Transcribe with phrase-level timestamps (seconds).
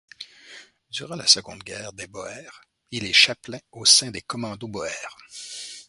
[0.89, 5.15] Durant la Seconde Guerre des Boers, il est chapelain au sein des commandos boers.